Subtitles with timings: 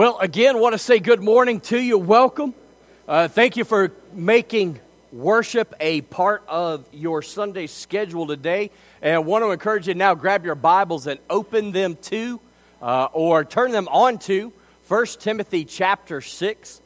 [0.00, 1.98] Well, again, want to say good morning to you.
[1.98, 2.54] Welcome.
[3.06, 4.80] Uh, thank you for making
[5.12, 8.70] worship a part of your Sunday schedule today.
[9.02, 12.40] And I want to encourage you now grab your Bibles and open them to
[12.80, 14.54] uh, or turn them on to
[14.88, 16.80] 1 Timothy chapter 6.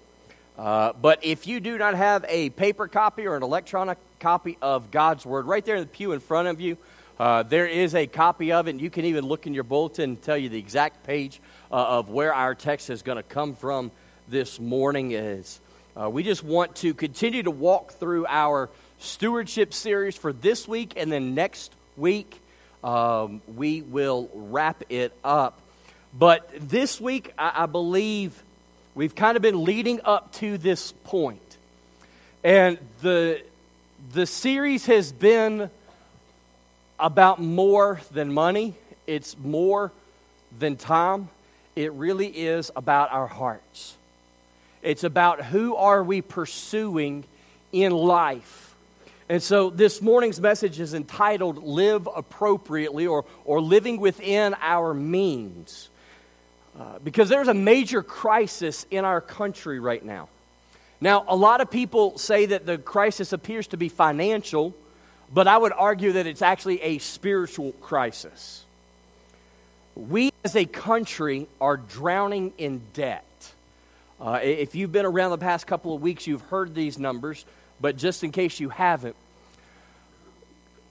[0.59, 4.91] Uh, but if you do not have a paper copy or an electronic copy of
[4.91, 6.77] God's Word, right there in the pew in front of you,
[7.21, 10.11] uh, there is a copy of it, and you can even look in your bulletin
[10.11, 11.41] and tell you the exact page
[11.77, 13.91] of where our text is going to come from
[14.28, 15.12] this morning.
[15.12, 15.59] Is
[16.01, 18.70] uh, we just want to continue to walk through our
[19.01, 22.41] stewardship series for this week, and then next week
[22.84, 25.60] um, we will wrap it up.
[26.16, 28.41] But this week, I, I believe
[28.95, 31.56] we've kind of been leading up to this point,
[32.45, 33.43] and the
[34.12, 35.70] the series has been
[37.01, 38.74] about more than money,
[39.06, 39.91] it's more
[40.56, 41.29] than time.
[41.77, 43.96] It really is about our hearts.
[44.82, 47.24] It's about who are we pursuing
[47.73, 48.74] in life.
[49.29, 55.88] And so this morning's message is entitled Live Appropriately or, or Living Within Our Means.
[56.79, 60.29] Uh, because there's a major crisis in our country right now.
[61.01, 64.75] Now, a lot of people say that the crisis appears to be financial,
[65.32, 68.63] but I would argue that it's actually a spiritual crisis.
[69.97, 73.25] We as a country are drowning in debt.
[74.20, 77.44] Uh, if you've been around the past couple of weeks, you've heard these numbers,
[77.81, 79.15] but just in case you haven't,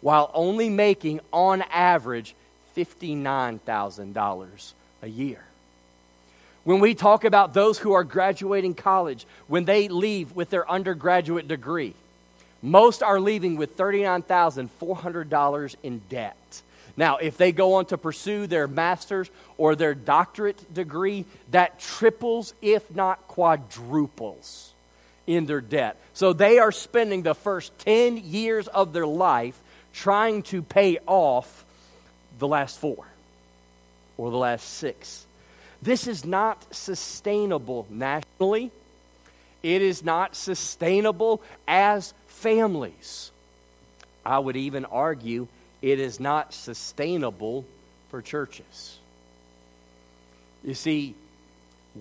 [0.01, 2.35] while only making, on average,
[2.75, 5.41] $59,000 a year.
[6.67, 11.47] When we talk about those who are graduating college, when they leave with their undergraduate
[11.47, 11.93] degree,
[12.61, 16.61] most are leaving with $39,400 in debt.
[16.97, 22.53] Now, if they go on to pursue their master's or their doctorate degree, that triples,
[22.61, 24.73] if not quadruples,
[25.25, 25.95] in their debt.
[26.13, 29.57] So they are spending the first 10 years of their life
[29.93, 31.63] trying to pay off
[32.39, 33.05] the last four
[34.17, 35.26] or the last six.
[35.81, 38.71] This is not sustainable nationally.
[39.63, 43.31] It is not sustainable as families.
[44.25, 45.47] I would even argue
[45.81, 47.65] it is not sustainable
[48.09, 48.97] for churches.
[50.63, 51.15] You see,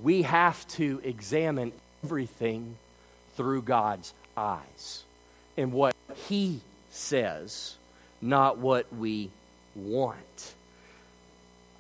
[0.03, 1.73] we have to examine
[2.05, 2.77] everything
[3.37, 5.05] through God's eyes
[5.57, 5.95] and what
[6.29, 6.61] He
[6.91, 7.77] says,
[8.21, 9.31] not what we
[9.75, 10.55] want.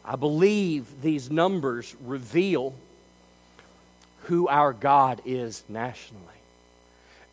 [0.06, 2.74] I believe these numbers reveal
[4.24, 6.22] who our God is nationally.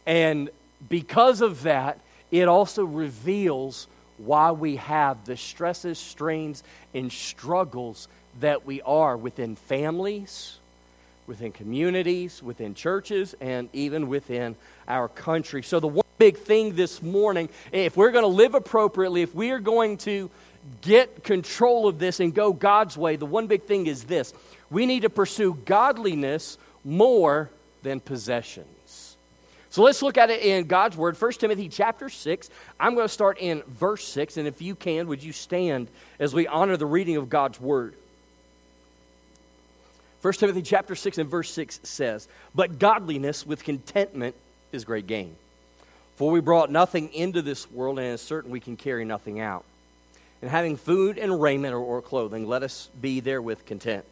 [0.06, 0.50] And
[0.90, 2.00] because of that,
[2.32, 6.64] it also reveals why we have the stresses, strains,
[6.94, 8.08] and struggles
[8.40, 10.58] that we are within families,
[11.28, 14.56] within communities, within churches, and even within
[14.88, 15.62] our country.
[15.62, 19.52] So, the one big thing this morning, if we're going to live appropriately, if we
[19.52, 20.30] are going to
[20.82, 24.34] get control of this and go God's way, the one big thing is this
[24.70, 27.50] we need to pursue godliness more
[27.84, 29.16] than possessions.
[29.70, 31.20] So let's look at it in God's Word.
[31.20, 32.50] 1 Timothy chapter 6.
[32.80, 34.38] I'm going to start in verse 6.
[34.38, 35.88] And if you can, would you stand
[36.20, 37.96] as we honor the reading of God's Word?
[40.22, 44.36] 1 Timothy chapter 6 and verse 6 says, But godliness with contentment
[44.72, 45.36] is great gain.
[46.16, 49.40] For we brought nothing into this world, and it is certain we can carry nothing
[49.40, 49.66] out
[50.44, 54.04] and having food and raiment or, or clothing, let us be therewith content.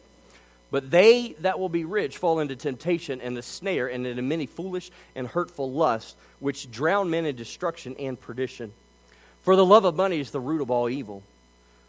[0.70, 4.46] But they that will be rich fall into temptation and the snare and into many
[4.46, 8.72] foolish and hurtful lusts, which drown men in destruction and perdition.
[9.42, 11.22] For the love of money is the root of all evil,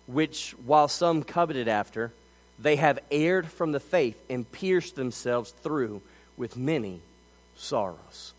[0.08, 2.12] which, while some coveted after,
[2.60, 6.02] they have erred from the faith and pierced themselves through
[6.36, 7.00] with many
[7.56, 8.34] sorrows.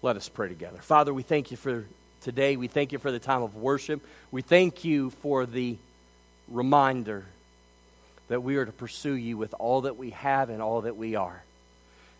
[0.00, 0.78] Let us pray together.
[0.78, 1.86] Father, we thank you for
[2.24, 2.56] today.
[2.56, 4.04] We thank you for the time of worship.
[4.30, 5.76] We thank you for the
[6.48, 7.26] reminder
[8.28, 11.14] that we are to pursue you with all that we have and all that we
[11.14, 11.44] are.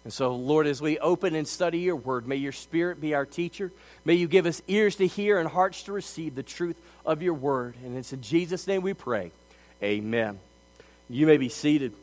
[0.04, 3.24] And so, Lord, as we open and study your word, may your spirit be our
[3.24, 3.72] teacher.
[4.04, 7.32] May you give us ears to hear and hearts to receive the truth of your
[7.32, 7.74] word.
[7.82, 9.32] And it's in Jesus' name we pray.
[9.82, 10.38] Amen.
[11.08, 11.94] You may be seated.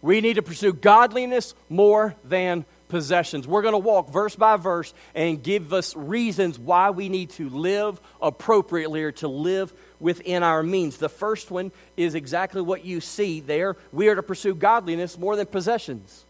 [0.00, 3.48] We need to pursue godliness more than possessions.
[3.48, 7.48] We're going to walk verse by verse and give us reasons why we need to
[7.48, 10.98] live appropriately or to live within our means.
[10.98, 13.78] The first one is exactly what you see there.
[13.92, 16.26] We are to pursue godliness more than possessions.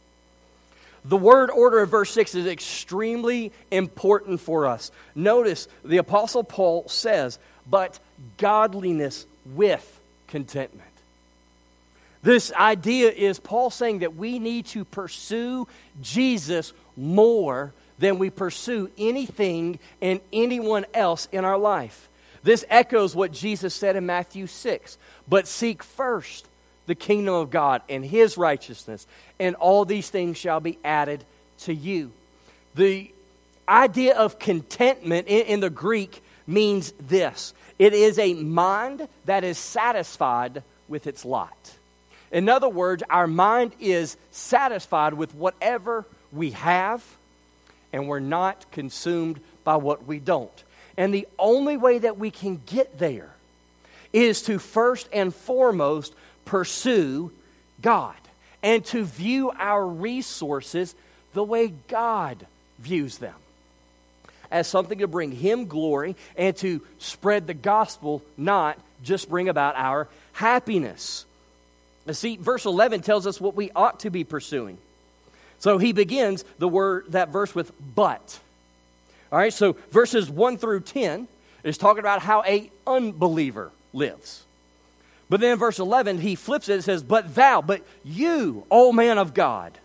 [1.05, 4.93] The word order of verse 6 is extremely important for us.
[5.17, 7.99] Notice the Apostle Paul says, but
[8.37, 10.92] godliness with contentment.
[12.23, 15.67] This idea is Paul saying that we need to pursue
[16.01, 22.09] Jesus more than we pursue anything and anyone else in our life.
[22.45, 24.99] This echoes what Jesus said in Matthew 6.
[25.29, 26.47] But seek first
[26.87, 29.07] the kingdom of God and his righteousness,
[29.39, 31.25] and all these things shall be added
[31.61, 32.13] to you.
[32.75, 33.11] The
[33.69, 39.59] idea of contentment in, in the Greek means this it is a mind that is
[39.59, 41.73] satisfied with its lot.
[42.33, 47.05] In other words, our mind is satisfied with whatever we have,
[47.93, 50.65] and we're not consumed by what we don't.
[50.97, 53.31] And the only way that we can get there
[54.13, 56.15] is to first and foremost
[56.47, 57.31] pursue
[57.81, 58.17] God
[58.63, 60.95] and to view our resources
[61.35, 62.47] the way God
[62.79, 63.35] views them
[64.51, 69.75] as something to bring Him glory and to spread the gospel, not just bring about
[69.77, 71.25] our happiness.
[72.11, 74.79] See, verse 11 tells us what we ought to be pursuing.
[75.59, 78.41] So he begins the word that verse with but.
[79.31, 81.29] All right, so verses 1 through 10
[81.63, 84.45] is talking about how a unbeliever lives.
[85.29, 89.17] But then verse 11, he flips it and says, But thou, but you, O man
[89.19, 89.79] of God,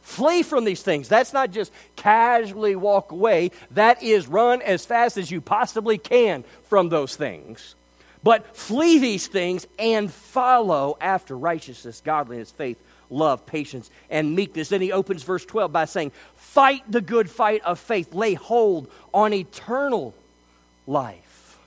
[0.00, 1.08] flee from these things.
[1.08, 6.44] That's not just casually walk away, that is run as fast as you possibly can
[6.64, 7.74] from those things.
[8.22, 14.68] But flee these things and follow after righteousness, godliness, faith, love, patience, and meekness.
[14.68, 18.90] Then he opens verse 12 by saying, Fight the good fight of faith, lay hold
[19.14, 20.14] on eternal
[20.86, 21.58] life,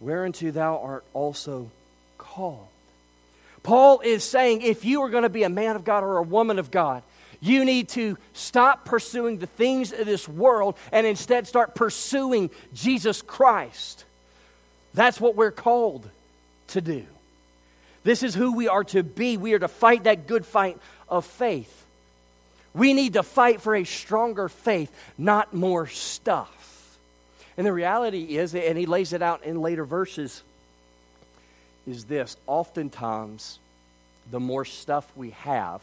[0.00, 1.70] whereunto thou art also
[2.18, 2.68] called.
[3.62, 6.22] Paul is saying if you are going to be a man of God or a
[6.22, 7.02] woman of God,
[7.40, 13.22] you need to stop pursuing the things of this world and instead start pursuing Jesus
[13.22, 14.04] Christ.
[14.94, 16.08] That's what we're called
[16.68, 17.06] to do.
[18.04, 19.36] This is who we are to be.
[19.36, 20.78] We are to fight that good fight
[21.08, 21.84] of faith.
[22.74, 26.98] We need to fight for a stronger faith, not more stuff.
[27.56, 30.42] And the reality is, and he lays it out in later verses,
[31.86, 33.58] is this oftentimes,
[34.30, 35.82] the more stuff we have,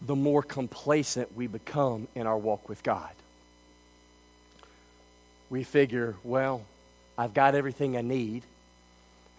[0.00, 3.10] the more complacent we become in our walk with God.
[5.50, 6.62] We figure, well,
[7.18, 8.44] I've got everything I need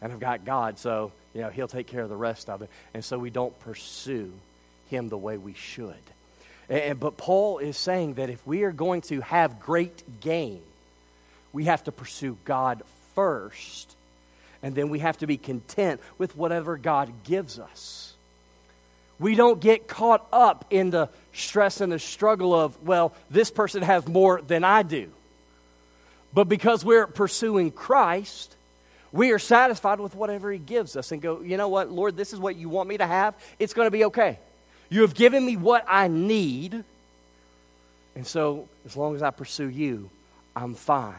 [0.01, 2.69] and I've got God, so you know He'll take care of the rest of it.
[2.93, 4.31] And so we don't pursue
[4.89, 5.95] Him the way we should.
[6.69, 10.61] And, but Paul is saying that if we are going to have great gain,
[11.51, 12.83] we have to pursue God
[13.15, 13.95] first,
[14.61, 18.13] and then we have to be content with whatever God gives us.
[19.19, 23.81] We don't get caught up in the stress and the struggle of, well, this person
[23.81, 25.09] has more than I do.
[26.33, 28.55] But because we're pursuing Christ,
[29.11, 32.33] we are satisfied with whatever He gives us and go, you know what, Lord, this
[32.33, 33.35] is what you want me to have.
[33.57, 34.39] It's going to be okay.
[34.89, 36.83] You have given me what I need.
[38.15, 40.09] And so, as long as I pursue you,
[40.55, 41.15] I'm fine.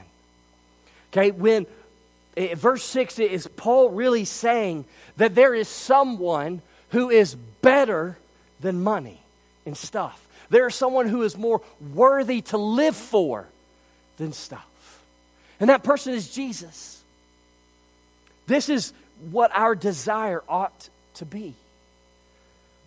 [1.12, 1.66] Okay, when
[2.36, 4.84] eh, verse 6 is Paul really saying
[5.16, 8.16] that there is someone who is better
[8.60, 9.20] than money
[9.66, 10.26] and stuff.
[10.50, 11.62] There is someone who is more
[11.94, 13.46] worthy to live for
[14.18, 14.66] than stuff.
[15.60, 17.02] And that person is Jesus.
[18.46, 18.92] This is
[19.30, 21.54] what our desire ought to be.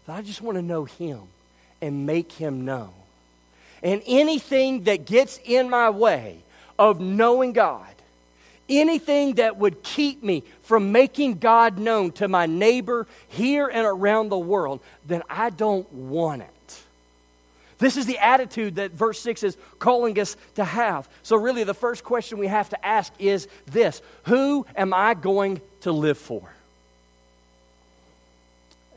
[0.07, 1.21] That I just want to know Him
[1.81, 2.91] and make Him known.
[3.83, 6.39] And anything that gets in my way
[6.79, 7.93] of knowing God,
[8.67, 14.29] anything that would keep me from making God known to my neighbor here and around
[14.29, 16.52] the world, then I don't want it.
[17.83, 21.09] This is the attitude that verse 6 is calling us to have.
[21.21, 25.59] So, really, the first question we have to ask is this Who am I going
[25.81, 26.41] to live for?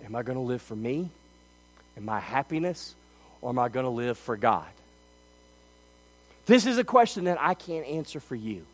[0.05, 1.09] Am I going to live for me
[1.97, 2.95] and my happiness,
[3.41, 4.69] or am I going to live for God?
[6.47, 8.65] This is a question that I can't answer for you.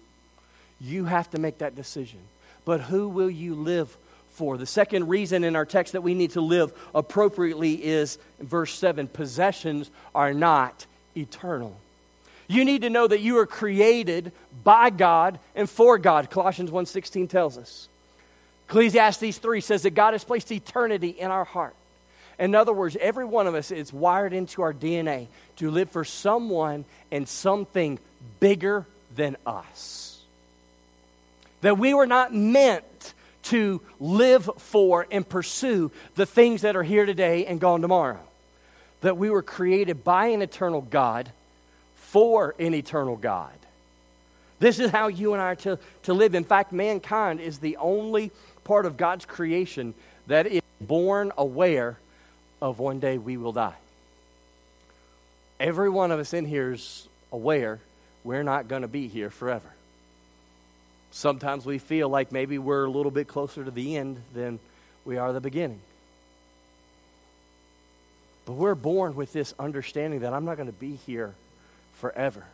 [0.78, 2.18] You have to make that decision.
[2.66, 3.96] But who will you live
[4.32, 4.56] for.
[4.56, 9.08] The second reason in our text that we need to live appropriately is verse 7
[9.08, 10.86] possessions are not
[11.16, 11.76] eternal.
[12.48, 14.32] You need to know that you are created
[14.64, 16.30] by God and for God.
[16.30, 17.88] Colossians 1:16 tells us.
[18.68, 21.74] Ecclesiastes 3 says that God has placed eternity in our heart.
[22.38, 26.04] In other words, every one of us is wired into our DNA to live for
[26.04, 27.98] someone and something
[28.40, 30.20] bigger than us.
[31.60, 37.06] That we were not meant to live for and pursue the things that are here
[37.06, 38.20] today and gone tomorrow.
[39.00, 41.30] That we were created by an eternal God
[41.96, 43.52] for an eternal God.
[44.60, 46.36] This is how you and I are to, to live.
[46.36, 48.30] In fact, mankind is the only
[48.62, 49.94] part of God's creation
[50.28, 51.98] that is born aware
[52.60, 53.74] of one day we will die.
[55.58, 57.80] Every one of us in here is aware
[58.24, 59.68] we're not going to be here forever.
[61.12, 64.58] Sometimes we feel like maybe we're a little bit closer to the end than
[65.04, 65.80] we are the beginning.
[68.46, 71.34] But we're born with this understanding that I'm not going to be here
[71.98, 72.44] forever.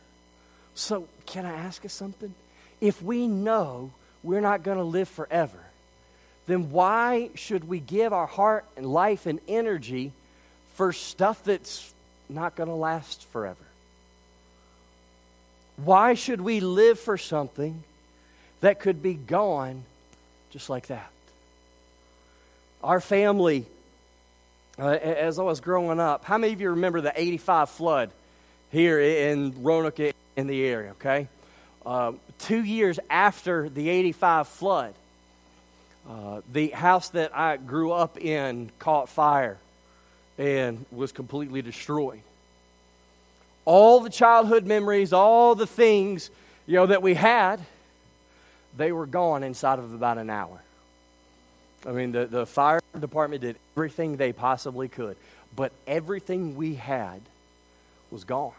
[0.75, 2.33] So, can I ask us something?
[2.81, 3.91] If we know
[4.23, 5.59] we're not going to live forever,
[6.45, 10.11] then why should we give our heart and life and energy
[10.75, 11.93] for stuff that's
[12.27, 13.63] not going to last forever?
[15.77, 17.83] Why should we live for something
[18.61, 19.83] that could be gone
[20.51, 21.11] just like that?
[22.83, 23.65] Our family,
[24.77, 28.11] uh, as I was growing up, how many of you remember the 85 flood
[28.71, 31.27] here in Roanoke in the area, okay?
[31.85, 34.93] Uh, two years after the 85 flood,
[36.09, 39.57] uh, the house that I grew up in caught fire
[40.37, 42.21] and was completely destroyed
[43.69, 46.31] all the childhood memories, all the things,
[46.65, 47.59] you know, that we had,
[48.77, 50.61] they were gone inside of about an hour.
[51.85, 55.15] I mean, the, the fire department did everything they possibly could,
[55.55, 57.21] but everything we had
[58.11, 58.53] was gone.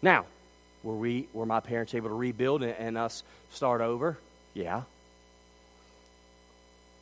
[0.00, 0.26] Now,
[0.82, 4.18] were we were my parents able to rebuild and, and us start over?
[4.52, 4.82] Yeah.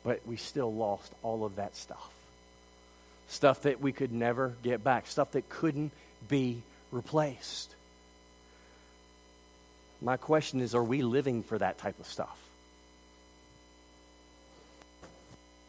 [0.03, 2.11] But we still lost all of that stuff.
[3.27, 5.91] Stuff that we could never get back, stuff that couldn't
[6.27, 7.75] be replaced.
[10.03, 12.37] My question is are we living for that type of stuff?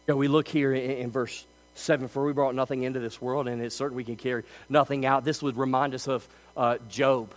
[0.06, 3.22] You know, we look here in, in verse 7 For we brought nothing into this
[3.22, 5.24] world, and it's certain we can carry nothing out.
[5.24, 6.26] This would remind us of
[6.56, 7.32] uh, Job.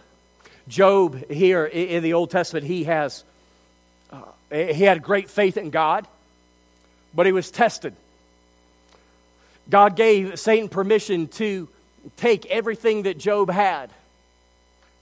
[0.67, 3.23] Job, here in, the Old Testament, he has.
[4.11, 6.07] Uh, he had great faith in God,
[7.13, 7.93] but he was tested.
[9.69, 11.67] God gave Satan permission to
[12.15, 13.91] take everything that Job had,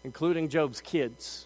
[0.03, 1.44] including Job's kids.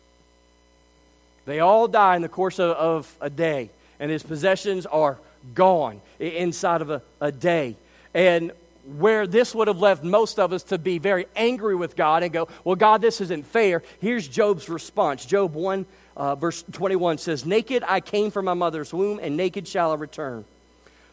[1.50, 5.18] They all die in the course of, of a day, and his possessions are
[5.56, 7.76] gone inside of a, a day.
[8.14, 8.52] And
[8.98, 12.32] where this would have left most of us to be very angry with God and
[12.32, 13.82] go, Well, God, this isn't fair.
[14.00, 15.26] Here's Job's response.
[15.26, 19.68] Job 1, uh, verse 21 says, Naked I came from my mother's womb, and naked
[19.68, 20.46] shall I return.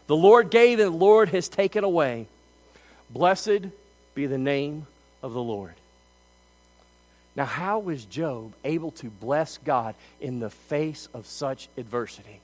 [0.07, 2.27] The Lord gave, and the Lord has taken away.
[3.09, 3.69] Blessed
[4.15, 4.87] be the name
[5.23, 5.73] of the Lord.
[7.37, 12.41] Now, how was Job able to bless God in the face of such adversity?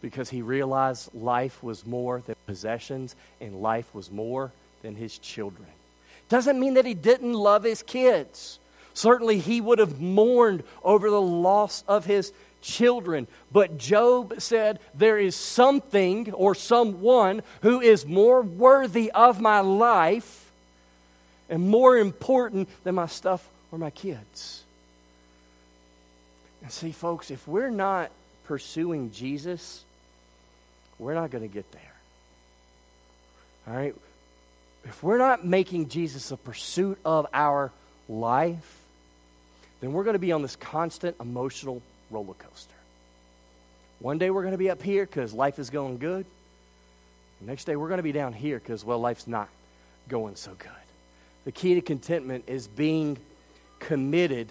[0.00, 4.50] Because he realized life was more than possessions and life was more
[4.82, 5.66] than his children.
[6.30, 8.58] Doesn't mean that he didn't love his kids.
[8.94, 12.32] Certainly, he would have mourned over the loss of his
[12.62, 13.26] children.
[13.52, 20.43] But Job said, There is something or someone who is more worthy of my life
[21.48, 24.62] and more important than my stuff or my kids.
[26.62, 28.10] And see, folks, if we're not
[28.44, 29.84] pursuing Jesus,
[30.98, 31.80] we're not going to get there.
[33.68, 33.94] All right?
[34.84, 37.72] If we're not making Jesus a pursuit of our
[38.08, 38.80] life,
[39.80, 42.74] then we're going to be on this constant emotional roller coaster.
[44.00, 46.26] One day we're going to be up here because life is going good.
[47.40, 49.48] The next day we're going to be down here because, well, life's not
[50.08, 50.70] going so good.
[51.44, 53.18] The key to contentment is being
[53.78, 54.48] committed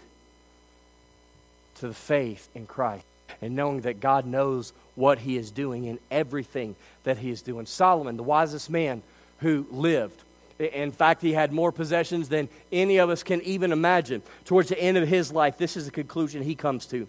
[1.76, 3.06] to the faith in Christ
[3.42, 7.66] and knowing that God knows what he is doing in everything that he is doing.
[7.66, 9.02] Solomon, the wisest man
[9.40, 10.22] who lived,
[10.60, 14.22] in fact, he had more possessions than any of us can even imagine.
[14.46, 17.08] Towards the end of his life, this is the conclusion he comes to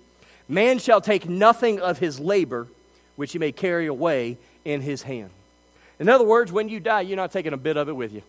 [0.49, 2.69] Man shall take nothing of his labor
[3.17, 5.31] which he may carry away in his hand.
[5.99, 8.23] In other words, when you die, you're not taking a bit of it with you.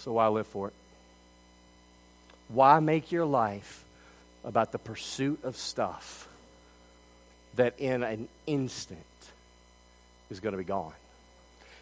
[0.00, 0.74] So why live for it?
[2.48, 3.84] Why make your life
[4.44, 6.26] about the pursuit of stuff
[7.56, 9.00] that in an instant
[10.30, 10.94] is going to be gone?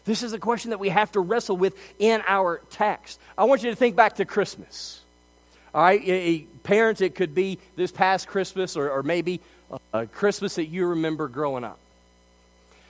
[0.03, 3.19] This is a question that we have to wrestle with in our text.
[3.37, 4.99] I want you to think back to Christmas.
[5.73, 9.39] All right, parents, it could be this past Christmas or, or maybe
[9.93, 11.79] a Christmas that you remember growing up.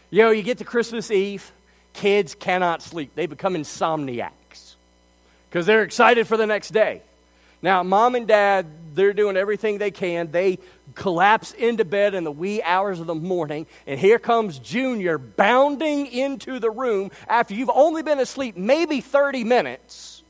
[0.10, 1.52] You know, you get to Christmas Eve,
[1.94, 3.12] kids cannot sleep.
[3.14, 4.32] They become insomniacs
[5.50, 7.02] because they're excited for the next day.
[7.62, 10.32] Now, mom and dad, they're doing everything they can.
[10.32, 10.60] They
[10.96, 16.08] collapse into bed in the wee hours of the morning, and here comes Junior bounding
[16.08, 20.24] into the room after you've only been asleep maybe 30 minutes.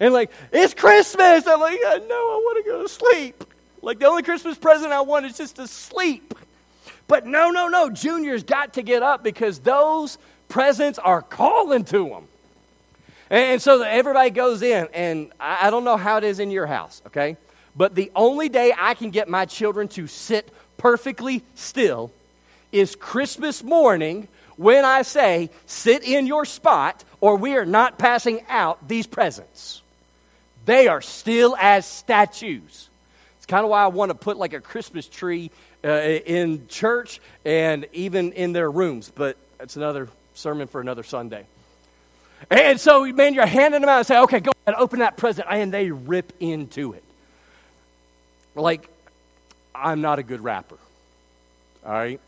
[0.00, 1.46] And like, it's Christmas.
[1.46, 3.44] I'm like, I know, I want to go to sleep.
[3.82, 6.34] Like, the only Christmas present I want is just to sleep.
[7.08, 7.88] But no, no, no.
[7.88, 12.24] Junior's got to get up because those presents are calling to him.
[13.28, 17.02] And so everybody goes in, and I don't know how it is in your house,
[17.08, 17.36] okay?
[17.74, 22.12] But the only day I can get my children to sit perfectly still
[22.70, 28.40] is Christmas morning when I say, sit in your spot, or we are not passing
[28.48, 29.82] out these presents.
[30.64, 32.88] They are still as statues.
[33.38, 35.50] It's kind of why I want to put like a Christmas tree
[35.84, 41.44] uh, in church and even in their rooms, but that's another sermon for another Sunday.
[42.50, 45.48] And so, man, you're handing them out and say, okay, go ahead, open that present.
[45.50, 47.02] And they rip into it.
[48.54, 48.88] Like,
[49.74, 50.78] I'm not a good wrapper.
[51.84, 52.20] All right?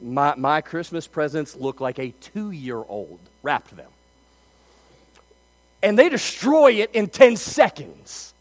[0.00, 3.90] My, my Christmas presents look like a two year old wrapped them.
[5.82, 8.34] And they destroy it in 10 seconds.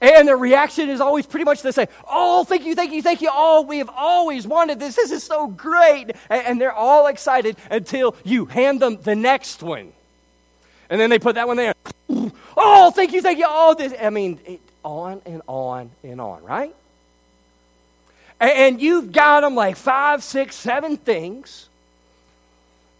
[0.00, 1.88] And their reaction is always pretty much the same.
[2.08, 3.30] Oh, thank you, thank you, thank you.
[3.32, 4.94] Oh, we have always wanted this.
[4.94, 6.12] This is so great.
[6.30, 9.92] And they're all excited until you hand them the next one.
[10.88, 11.74] And then they put that one there.
[12.56, 13.46] Oh, thank you, thank you.
[13.48, 13.92] Oh, this.
[14.00, 16.74] I mean, it, on and on and on, right?
[18.40, 21.68] And you've got them like five, six, seven things.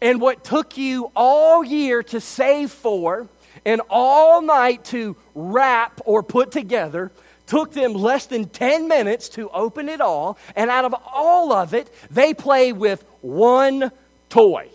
[0.01, 3.29] And what took you all year to save for
[3.65, 7.11] and all night to wrap or put together
[7.49, 10.39] took them less than 10 minutes to open it all.
[10.55, 13.91] And out of all of it, they play with one
[14.29, 14.69] toy.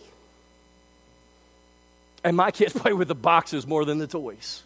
[2.23, 4.63] And my kids play with the boxes more than the toys.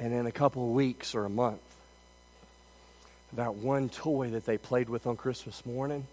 [0.00, 1.60] And in a couple of weeks or a month,
[3.34, 6.06] that one toy that they played with on Christmas morning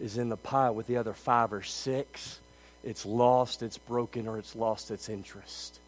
[0.00, 2.38] is in the pile with the other five or six.
[2.84, 5.78] It's lost, it's broken, or it's lost its interest.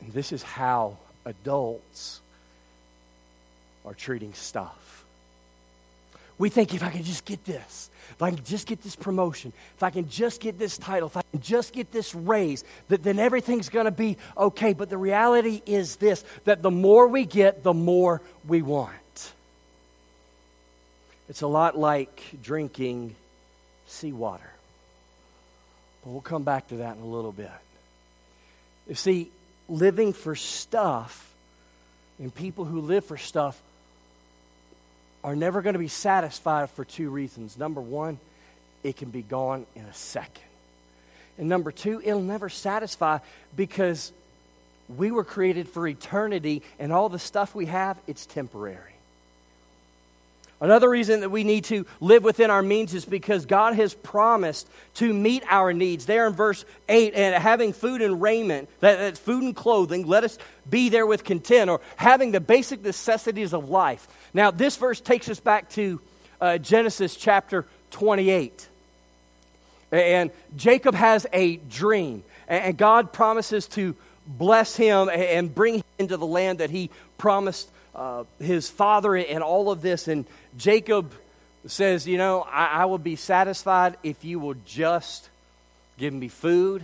[0.00, 2.20] And this is how adults
[3.84, 5.04] are treating stuff.
[6.38, 9.52] We think if I can just get this, if I can just get this promotion,
[9.76, 13.02] if I can just get this title, if I can just get this raise, that
[13.02, 14.72] then everything's going to be okay.
[14.72, 18.94] But the reality is this that the more we get, the more we want.
[21.28, 23.14] It's a lot like drinking
[23.86, 24.50] seawater.
[26.02, 27.50] But we'll come back to that in a little bit.
[28.88, 29.30] You see,
[29.68, 31.30] living for stuff
[32.18, 33.60] and people who live for stuff
[35.22, 37.58] are never going to be satisfied for two reasons.
[37.58, 38.18] Number one,
[38.82, 40.44] it can be gone in a second.
[41.36, 43.18] And number two, it'll never satisfy
[43.54, 44.12] because
[44.88, 48.97] we were created for eternity and all the stuff we have, it's temporary.
[50.60, 54.68] Another reason that we need to live within our means is because God has promised
[54.94, 56.04] to meet our needs.
[56.06, 60.24] There in verse 8, and having food and raiment, that, that's food and clothing, let
[60.24, 60.36] us
[60.68, 64.08] be there with content, or having the basic necessities of life.
[64.34, 66.00] Now, this verse takes us back to
[66.40, 68.68] uh, Genesis chapter 28.
[69.92, 73.94] And Jacob has a dream, and God promises to
[74.26, 79.42] bless him and bring him into the land that he promised uh, his father and
[79.42, 80.06] all of this.
[80.08, 80.26] And
[80.58, 81.12] Jacob
[81.66, 85.28] says, You know, I, I will be satisfied if you will just
[85.98, 86.82] give me food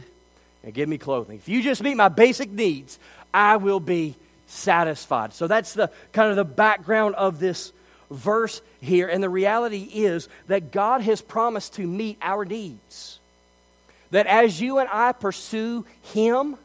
[0.62, 1.37] and give me clothing.
[1.37, 2.98] If you just meet my basic needs,
[3.32, 4.14] I will be
[4.46, 5.34] satisfied.
[5.34, 7.72] So that's the kind of the background of this
[8.10, 9.08] verse here.
[9.08, 13.18] And the reality is that God has promised to meet our needs.
[14.10, 16.56] That as you and I pursue Him,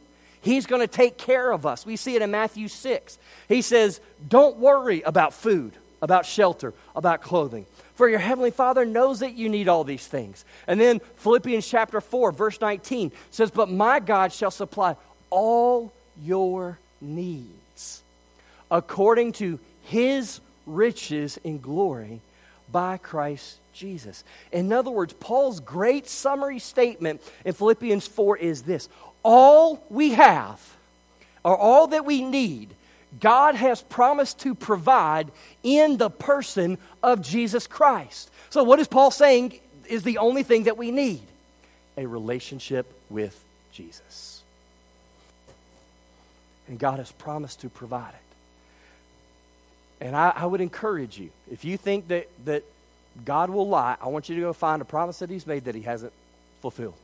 [0.42, 1.86] He's going to take care of us.
[1.86, 3.18] We see it in Matthew 6.
[3.48, 7.66] He says, Don't worry about food, about shelter, about clothing.
[7.96, 10.46] For your heavenly Father knows that you need all these things.
[10.68, 14.96] And then Philippians chapter 4, verse 19 says, But my God shall supply
[15.30, 18.04] all your needs
[18.72, 22.22] according to his riches in glory
[22.72, 24.24] by Christ Jesus.
[24.52, 28.90] In other words, Paul's great summary statement in Philippians 4 is this
[29.24, 30.62] all we have,
[31.44, 32.70] or all that we need,
[33.20, 35.32] God has promised to provide
[35.64, 38.30] in the person of Jesus Christ.
[38.50, 41.22] So, what is Paul saying is the only thing that we need?
[41.98, 44.44] A relationship with Jesus.
[46.68, 50.06] And God has promised to provide it.
[50.06, 52.64] And I, I would encourage you, if you think that, that
[53.26, 55.76] God will lie, I want you to go find a promise that He's made that
[55.76, 56.14] He hasn't
[56.62, 56.96] fulfilled.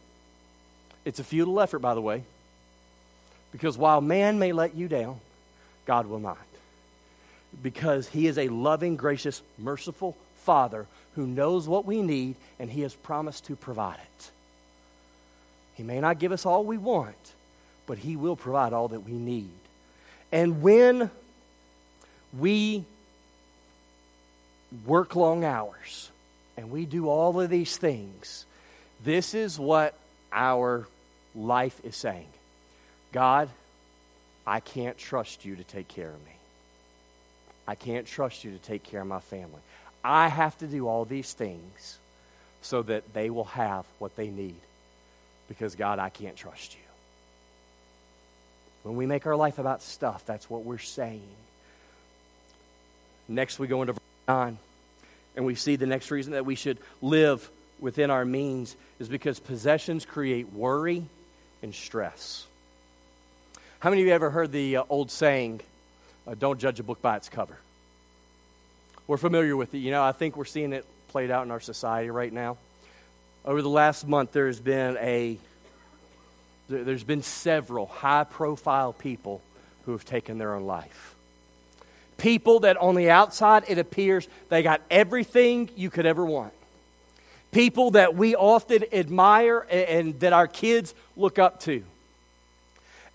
[1.04, 2.24] It's a futile effort, by the way,
[3.52, 5.20] because while man may let you down,
[5.86, 6.38] God will not.
[7.62, 12.82] Because he is a loving, gracious, merciful Father who knows what we need and he
[12.82, 14.32] has promised to provide it.
[15.76, 17.16] He may not give us all we want,
[17.88, 19.50] but he will provide all that we need.
[20.32, 21.10] And when
[22.38, 22.84] we
[24.86, 26.10] work long hours
[26.58, 28.46] and we do all of these things,
[29.04, 29.98] this is what
[30.32, 30.88] our
[31.34, 32.28] life is saying
[33.12, 33.50] God,
[34.48, 36.32] I can't trust you to take care of me.
[37.68, 39.62] I can't trust you to take care of my family.
[40.04, 41.98] I have to do all these things
[42.62, 44.56] so that they will have what they need.
[45.48, 46.80] Because, God, I can't trust you.
[48.84, 51.28] When we make our life about stuff, that's what we're saying.
[53.28, 54.58] Next, we go into verse 9,
[55.36, 59.40] and we see the next reason that we should live within our means is because
[59.40, 61.04] possessions create worry
[61.64, 62.46] and stress.
[63.86, 65.62] How many of you ever heard the uh, old saying,
[66.26, 67.56] uh, don't judge a book by its cover?
[69.06, 69.78] We're familiar with it.
[69.78, 72.58] You know, I think we're seeing it played out in our society right now.
[73.46, 75.38] Over the last month, there's been a
[76.68, 79.44] there's been several high profile people
[79.86, 81.14] who have taken their own life.
[82.18, 86.54] People that on the outside it appears they got everything you could ever want.
[87.52, 91.84] People that we often admire and, and that our kids look up to.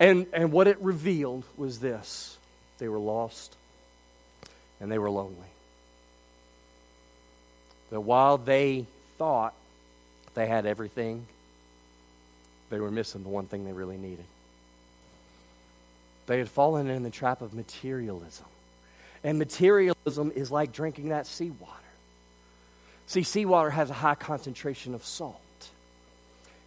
[0.01, 2.35] And, and what it revealed was this
[2.79, 3.55] they were lost
[4.79, 5.37] and they were lonely.
[7.91, 8.87] That while they
[9.19, 9.53] thought
[10.33, 11.27] they had everything,
[12.71, 14.25] they were missing the one thing they really needed.
[16.25, 18.47] They had fallen in the trap of materialism.
[19.23, 21.75] And materialism is like drinking that seawater.
[23.05, 25.37] See, seawater has a high concentration of salt.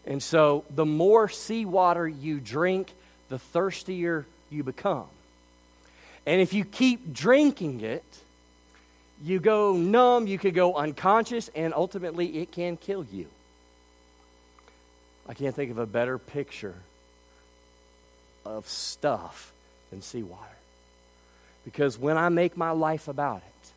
[0.07, 2.93] And so the more seawater you drink,
[3.35, 5.07] the thirstier you become.
[6.25, 8.05] And if you keep drinking it,
[9.25, 13.27] you go numb, you could go unconscious, and ultimately it can kill you.
[15.29, 16.77] I can't think of a better picture
[18.45, 19.53] of stuff
[19.91, 20.45] than seawater.
[21.65, 23.69] Because when I make my life about it,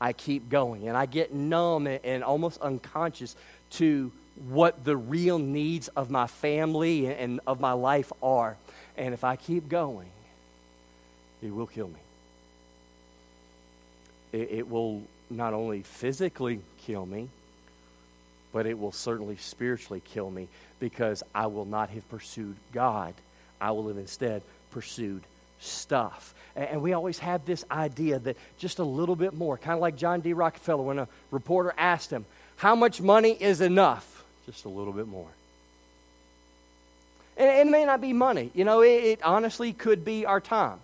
[0.00, 3.36] I keep going and I get numb and almost unconscious
[3.72, 4.10] to
[4.48, 8.56] what the real needs of my family and of my life are.
[9.00, 10.10] And if I keep going,
[11.42, 12.00] it will kill me.
[14.32, 17.30] It, it will not only physically kill me,
[18.52, 20.48] but it will certainly spiritually kill me
[20.80, 23.14] because I will not have pursued God.
[23.58, 25.22] I will have instead pursued
[25.60, 26.34] stuff.
[26.54, 29.96] And we always have this idea that just a little bit more, kind of like
[29.96, 30.34] John D.
[30.34, 34.24] Rockefeller when a reporter asked him, How much money is enough?
[34.44, 35.30] Just a little bit more.
[37.40, 38.50] And it may not be money.
[38.52, 40.78] You know, it, it honestly could be our time.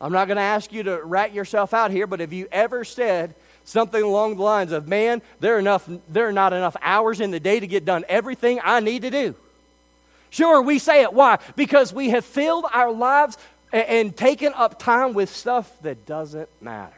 [0.00, 2.82] I'm not going to ask you to rat yourself out here, but have you ever
[2.82, 7.20] said, something along the lines of, Man, there are, enough, there are not enough hours
[7.20, 9.36] in the day to get done everything I need to do.
[10.30, 11.12] Sure, we say it.
[11.12, 11.38] Why?
[11.54, 13.38] Because we have filled our lives
[13.72, 16.92] and, and taken up time with stuff that doesn't matter.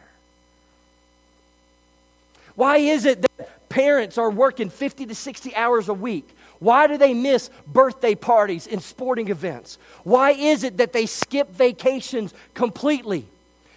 [2.55, 6.29] Why is it that parents are working 50 to 60 hours a week?
[6.65, 9.77] Why do they miss birthday parties and sporting events?
[10.03, 13.27] Why is it that they skip vacations completely?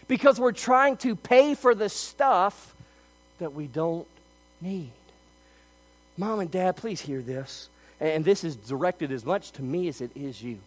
[0.07, 2.73] Because we're trying to pay for the stuff
[3.39, 4.07] that we don't
[4.61, 4.91] need.
[6.17, 7.67] Mom and dad, please hear this.
[7.99, 10.59] And this is directed as much to me as it is you.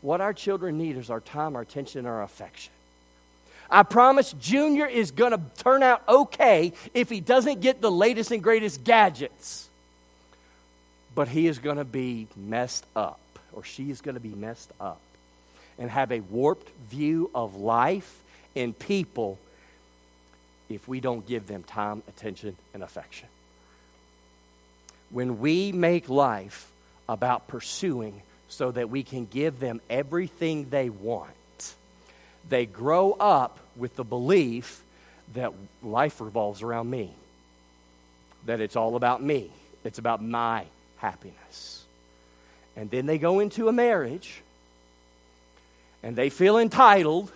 [0.00, 2.72] What our children need is our time, our attention, our affection.
[3.70, 8.32] I promise Junior is going to turn out okay if he doesn't get the latest
[8.32, 9.67] and greatest gadgets.
[11.18, 13.18] But he is going to be messed up,
[13.52, 15.00] or she is going to be messed up,
[15.76, 18.22] and have a warped view of life
[18.54, 19.36] and people
[20.68, 23.26] if we don't give them time, attention, and affection.
[25.10, 26.70] When we make life
[27.08, 31.74] about pursuing so that we can give them everything they want,
[32.48, 34.84] they grow up with the belief
[35.34, 35.52] that
[35.82, 37.10] life revolves around me,
[38.46, 39.50] that it's all about me,
[39.82, 40.64] it's about my
[40.98, 41.84] happiness.
[42.76, 44.40] And then they go into a marriage
[46.02, 47.32] and they feel entitled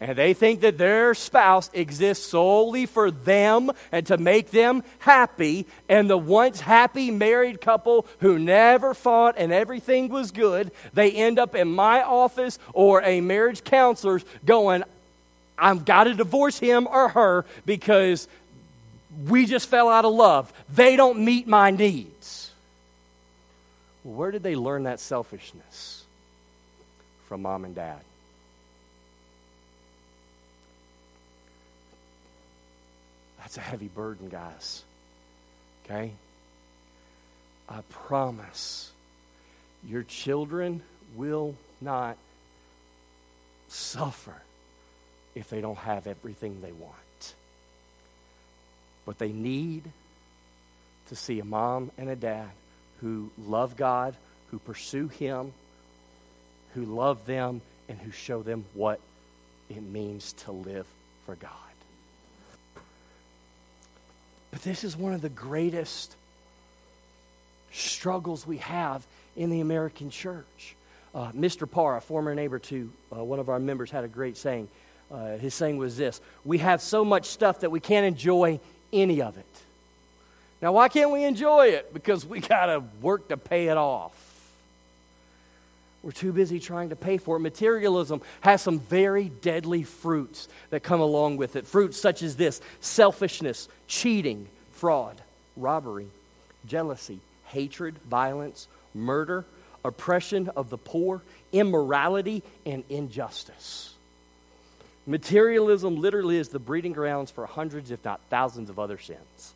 [0.00, 5.66] and they think that their spouse exists solely for them and to make them happy.
[5.88, 11.38] And the once happy married couple who never fought and everything was good, they end
[11.38, 14.82] up in my office or a marriage counselor's going,
[15.56, 18.26] I've got to divorce him or her because
[19.26, 20.52] we just fell out of love.
[20.74, 22.43] They don't meet my needs.
[24.04, 26.04] Where did they learn that selfishness?
[27.26, 28.00] From mom and dad.
[33.38, 34.82] That's a heavy burden, guys.
[35.84, 36.12] Okay?
[37.68, 38.92] I promise
[39.86, 40.82] your children
[41.16, 42.16] will not
[43.68, 44.34] suffer
[45.34, 47.34] if they don't have everything they want.
[49.06, 49.82] But they need
[51.08, 52.50] to see a mom and a dad
[53.04, 54.16] who love God,
[54.50, 55.52] who pursue Him,
[56.72, 58.98] who love them, and who show them what
[59.68, 60.86] it means to live
[61.26, 61.50] for God.
[64.50, 66.16] But this is one of the greatest
[67.72, 70.74] struggles we have in the American church.
[71.14, 71.70] Uh, Mr.
[71.70, 74.66] Parr, a former neighbor to uh, one of our members, had a great saying.
[75.12, 78.60] Uh, his saying was this We have so much stuff that we can't enjoy
[78.94, 79.44] any of it.
[80.64, 81.92] Now, why can't we enjoy it?
[81.92, 84.14] Because we got to work to pay it off.
[86.02, 87.40] We're too busy trying to pay for it.
[87.40, 91.66] Materialism has some very deadly fruits that come along with it.
[91.66, 95.20] Fruits such as this selfishness, cheating, fraud,
[95.54, 96.06] robbery,
[96.66, 99.44] jealousy, hatred, violence, murder,
[99.84, 101.20] oppression of the poor,
[101.52, 103.92] immorality, and injustice.
[105.06, 109.52] Materialism literally is the breeding grounds for hundreds, if not thousands, of other sins.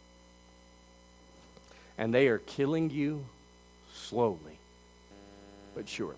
[1.98, 3.24] And they are killing you
[3.92, 4.58] slowly,
[5.74, 6.14] but surely.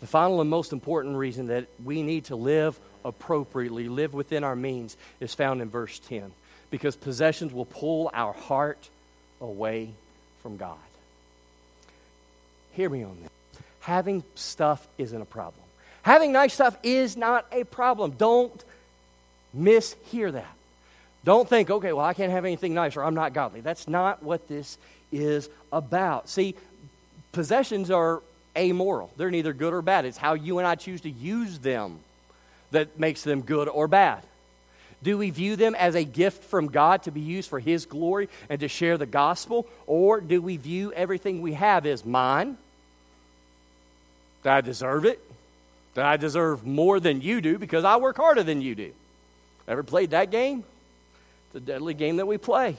[0.00, 4.56] The final and most important reason that we need to live appropriately, live within our
[4.56, 6.32] means, is found in verse 10.
[6.70, 8.88] Because possessions will pull our heart
[9.40, 9.90] away
[10.42, 10.76] from God.
[12.72, 13.30] Hear me on this.
[13.80, 15.62] Having stuff isn't a problem.
[16.02, 18.12] Having nice stuff is not a problem.
[18.12, 18.64] Don't
[19.56, 20.55] mishear that.
[21.26, 23.60] Don't think, okay, well, I can't have anything nice or I'm not godly.
[23.60, 24.78] That's not what this
[25.10, 26.28] is about.
[26.28, 26.54] See,
[27.32, 28.22] possessions are
[28.56, 30.04] amoral, they're neither good or bad.
[30.04, 31.98] It's how you and I choose to use them
[32.70, 34.22] that makes them good or bad.
[35.02, 38.28] Do we view them as a gift from God to be used for His glory
[38.48, 39.66] and to share the gospel?
[39.88, 42.56] Or do we view everything we have as mine?
[44.44, 45.20] Do I deserve it?
[45.96, 48.92] Do I deserve more than you do because I work harder than you do?
[49.66, 50.62] Ever played that game?
[51.56, 52.76] A deadly game that we play.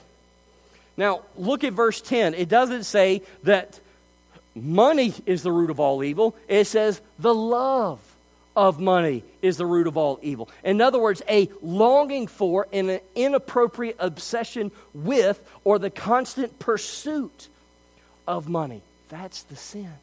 [0.98, 2.36] Now, look at verse 10.
[2.36, 3.80] It doesn't say that
[4.54, 8.00] money is the root of all evil, it says the love
[8.56, 10.48] of money is the root of all evil.
[10.63, 17.48] In other words, a longing for and an inappropriate obsession with or the constant pursuit
[18.28, 18.84] of money.
[19.10, 19.94] That's the sin.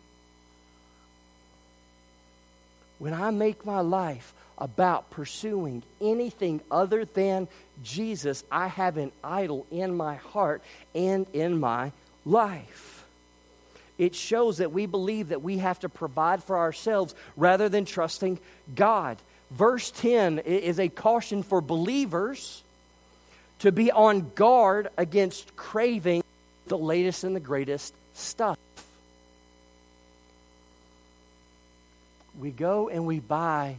[2.98, 7.48] When I make my life about pursuing anything other than
[7.82, 10.62] Jesus, I have an idol in my heart
[10.94, 11.92] and in my
[12.24, 12.94] life
[13.98, 18.38] it shows that we believe that we have to provide for ourselves rather than trusting
[18.74, 19.18] God.
[19.50, 22.62] Verse 10 is a caution for believers
[23.60, 26.24] to be on guard against craving
[26.66, 28.58] the latest and the greatest stuff.
[32.38, 33.76] We go and we buy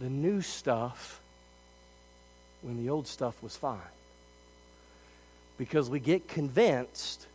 [0.00, 1.20] the new stuff
[2.62, 3.78] when the old stuff was fine.
[5.58, 7.26] Because we get convinced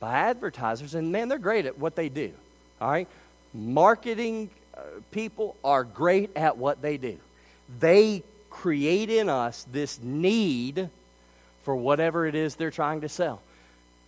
[0.00, 2.32] by advertisers, and man, they're great at what they do.
[2.80, 3.08] All right?
[3.54, 7.16] Marketing uh, people are great at what they do.
[7.80, 10.88] They create in us this need
[11.64, 13.42] for whatever it is they're trying to sell.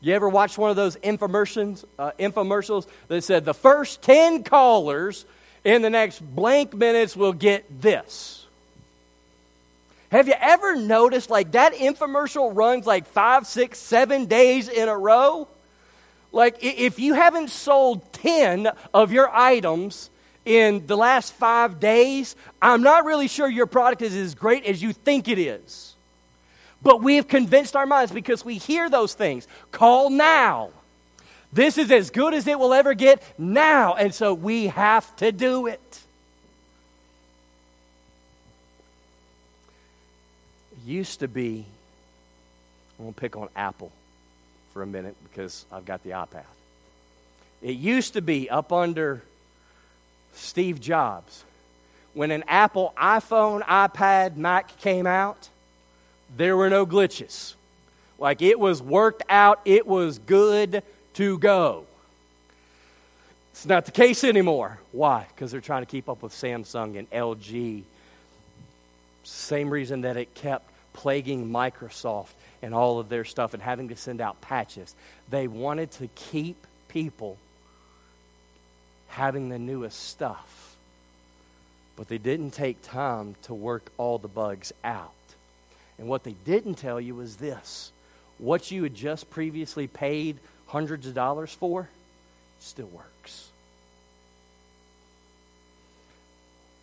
[0.01, 5.27] You ever watch one of those infomercials, uh, infomercials that said the first 10 callers
[5.65, 8.47] in the next blank minutes we'll get this?
[10.11, 14.97] Have you ever noticed like that infomercial runs like five, six, seven days in a
[14.97, 15.47] row?
[16.33, 20.11] Like, if you haven't sold 10 of your items
[20.45, 24.83] in the last five days, I'm not really sure your product is as great as
[24.83, 25.95] you think it is.
[26.83, 29.47] But we have convinced our minds because we hear those things.
[29.71, 30.71] Call now.
[31.53, 33.95] This is as good as it will ever get now.
[33.95, 36.01] And so we have to do it.
[40.73, 41.65] It used to be,
[42.99, 43.91] I'm going to pick on Apple
[44.73, 46.45] for a minute because I've got the iPad.
[47.63, 49.23] It used to be up under
[50.35, 51.45] Steve Jobs.
[52.15, 55.49] When an Apple iPhone, iPad, Mac came out,
[56.37, 57.55] there were no glitches.
[58.19, 60.83] Like it was worked out, it was good
[61.15, 61.87] to go.
[63.53, 64.79] It's not the case anymore.
[64.93, 65.27] Why?
[65.35, 67.83] Because they're trying to keep up with Samsung and LG.
[69.25, 72.31] Same reason that it kept plaguing Microsoft
[72.63, 74.95] and all of their stuff and having to send out patches.
[75.29, 77.39] They wanted to keep people
[79.09, 80.77] having the newest stuff,
[81.97, 85.13] but they didn't take time to work all the bugs out.
[85.99, 87.93] And what they didn't tell you was this
[88.39, 90.39] what you had just previously paid
[90.71, 91.89] hundreds of dollars for
[92.61, 93.49] still works.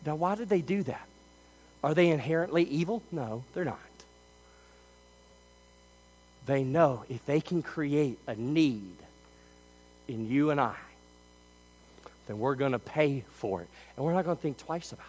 [0.04, 1.06] Now, why did they do that?
[1.82, 3.02] Are they inherently evil?
[3.10, 3.78] No, they're not.
[6.46, 8.96] They know if they can create a need
[10.06, 10.74] in you and I,
[12.26, 13.68] then we're going to pay for it.
[13.96, 15.06] And we're not going to think twice about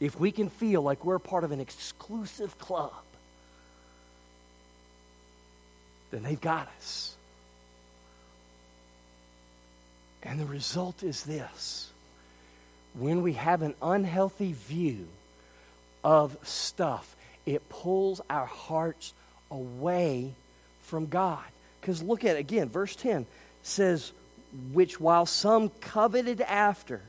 [0.00, 0.04] it.
[0.06, 2.92] If we can feel like we're part of an exclusive club,
[6.16, 7.14] then they've got us.
[10.22, 11.90] And the result is this
[12.94, 15.08] when we have an unhealthy view
[16.02, 19.12] of stuff, it pulls our hearts
[19.50, 20.32] away
[20.84, 21.44] from God.
[21.80, 23.26] Because look at it again, verse 10
[23.62, 24.12] says,
[24.72, 27.02] Which while some coveted after,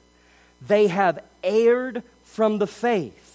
[0.61, 3.26] they have erred from the faith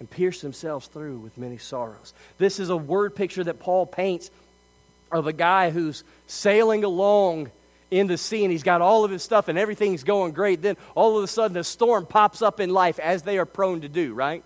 [0.00, 2.14] and pierced themselves through with many sorrows.
[2.38, 4.30] This is a word picture that Paul paints
[5.12, 7.50] of a guy who's sailing along
[7.90, 10.62] in the sea and he's got all of his stuff and everything's going great.
[10.62, 13.82] Then all of a sudden a storm pops up in life as they are prone
[13.82, 14.42] to do, right?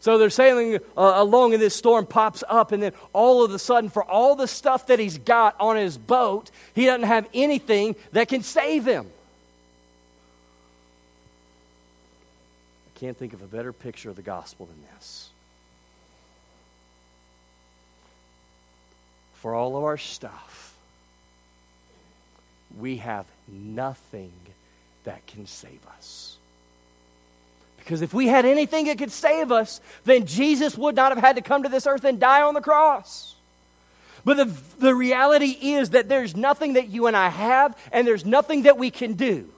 [0.00, 3.58] So they're sailing uh, along and this storm pops up and then all of a
[3.58, 7.96] sudden for all the stuff that he's got on his boat, he doesn't have anything
[8.12, 9.08] that can save him.
[12.98, 15.28] Can't think of a better picture of the gospel than this.
[19.34, 20.74] For all of our stuff,
[22.76, 24.32] we have nothing
[25.04, 26.36] that can save us.
[27.78, 31.36] Because if we had anything that could save us, then Jesus would not have had
[31.36, 33.36] to come to this earth and die on the cross.
[34.24, 34.44] But the,
[34.78, 38.76] the reality is that there's nothing that you and I have, and there's nothing that
[38.76, 39.48] we can do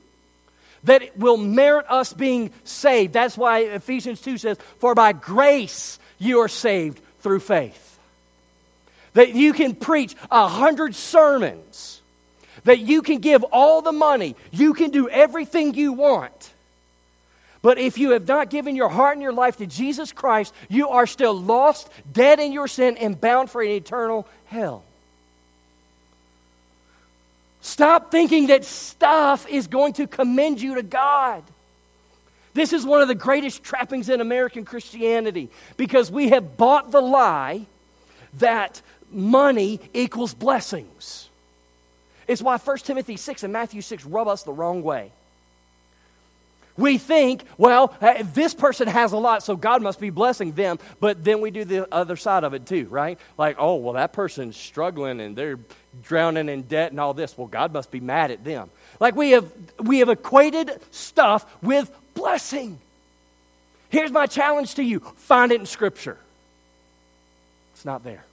[0.84, 3.12] that will merit us being saved.
[3.12, 7.98] That's why Ephesians 2 says, For by grace you are saved through faith.
[9.14, 12.00] That you can preach a hundred sermons
[12.64, 16.52] that you can give all the money, you can do everything you want.
[17.62, 20.88] But if you have not given your heart and your life to Jesus Christ, you
[20.88, 24.82] are still lost, dead in your sin, and bound for an eternal hell.
[27.60, 31.42] Stop thinking that stuff is going to commend you to God.
[32.54, 37.00] This is one of the greatest trappings in American Christianity because we have bought the
[37.00, 37.66] lie
[38.34, 41.28] that money equals blessings.
[42.26, 45.12] It's why 1 Timothy 6 and Matthew 6 rub us the wrong way.
[46.80, 47.94] We think, well,
[48.32, 50.78] this person has a lot, so God must be blessing them.
[50.98, 53.18] But then we do the other side of it too, right?
[53.38, 55.58] Like, oh, well, that person's struggling and they're
[56.02, 57.36] drowning in debt and all this.
[57.36, 58.70] Well, God must be mad at them.
[58.98, 62.78] Like we have we have equated stuff with blessing.
[63.88, 66.18] Here's my challenge to you: find it in Scripture.
[67.74, 68.24] It's not there.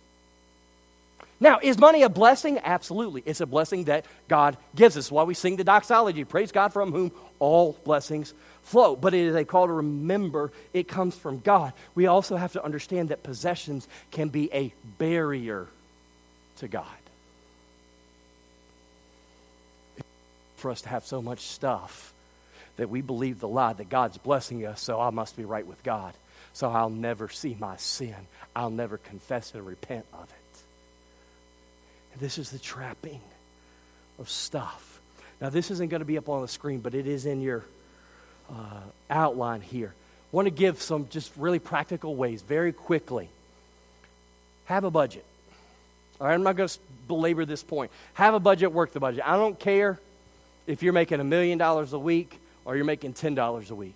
[1.39, 2.60] Now, is money a blessing?
[2.63, 3.21] Absolutely.
[3.26, 5.12] It's a blessing that God gives us.
[5.12, 6.23] Why we sing the doxology.
[6.23, 8.95] Praise God from whom all blessings flow.
[8.95, 11.73] But it is a call to remember it comes from God.
[11.93, 15.67] We also have to understand that possessions can be a barrier
[16.58, 16.86] to God.
[20.58, 22.13] For us to have so much stuff
[22.78, 25.84] that we believe the lie that God's blessing us, so I must be right with
[25.84, 26.13] God.
[26.54, 28.15] So I'll never see my sin.
[28.56, 30.46] I'll never confess and repent of it.
[32.19, 33.21] This is the trapping
[34.19, 34.99] of stuff.
[35.39, 37.63] Now, this isn't going to be up on the screen, but it is in your
[38.49, 39.93] uh, outline here.
[39.93, 43.30] I want to give some just really practical ways very quickly.
[44.65, 45.25] Have a budget.
[46.19, 47.91] All right, I'm not going to belabor this point.
[48.15, 49.21] Have a budget, work the budget.
[49.25, 49.99] I don't care
[50.65, 53.95] if you're making a million dollars a week or you're making $10 a week.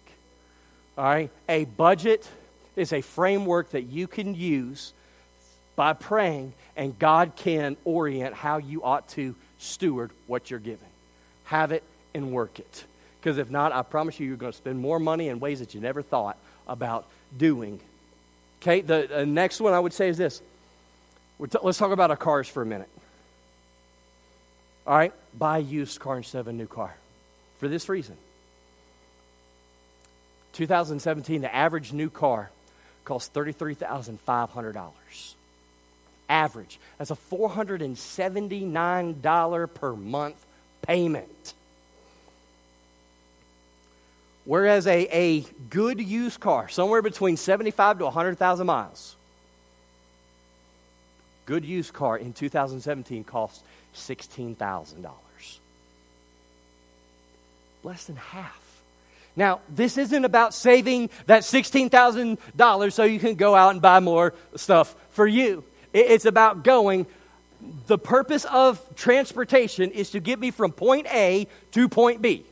[0.98, 2.30] All right, a budget
[2.76, 4.94] is a framework that you can use
[5.76, 10.88] by praying, and God can orient how you ought to steward what you're giving.
[11.46, 12.84] Have it and work it.
[13.20, 15.74] Because if not, I promise you, you're going to spend more money in ways that
[15.74, 17.08] you never thought about
[17.38, 17.80] doing.
[18.62, 20.42] Okay, the, the next one I would say is this.
[21.40, 22.90] T- let's talk about our cars for a minute.
[24.88, 26.96] All right, buy a used car instead of a new car.
[27.60, 28.18] For this reason
[30.54, 32.50] 2017, the average new car
[33.06, 34.92] costs $33,500
[36.32, 36.80] average.
[36.98, 40.46] That's a $479 per month
[40.82, 41.54] payment.
[44.46, 49.16] Whereas a, a good used car, somewhere between 75 to 100,000 miles,
[51.46, 53.62] good used car in 2017 cost
[53.96, 55.12] $16,000.
[57.84, 58.58] Less than half.
[59.36, 64.34] Now, this isn't about saving that $16,000 so you can go out and buy more
[64.56, 65.64] stuff for you.
[65.94, 67.06] It's about going.
[67.88, 72.46] The purpose of transportation is to get me from point A to point B